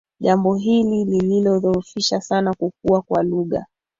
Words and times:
Jambo 0.19 0.55
hili 0.55 1.05
lilidhoofisha 1.05 2.21
sana 2.21 2.53
kukua 2.53 3.01
kwa 3.01 3.23
lugha 3.23 3.65